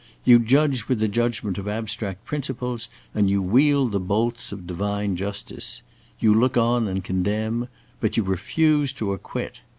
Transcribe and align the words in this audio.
You 0.25 0.39
judge 0.39 0.87
with 0.87 0.99
the 0.99 1.07
judgment 1.07 1.59
of 1.59 1.67
abstract 1.67 2.25
principles, 2.25 2.89
and 3.13 3.29
you 3.29 3.39
wield 3.39 3.91
the 3.91 3.99
bolts 3.99 4.51
of 4.51 4.65
divine 4.65 5.15
justice. 5.15 5.83
You 6.19 6.33
look 6.33 6.57
on 6.57 6.87
and 6.87 7.03
condemn, 7.03 7.67
but 7.99 8.17
you 8.17 8.23
refuse 8.23 8.91
to 8.93 9.13
acquit. 9.13 9.59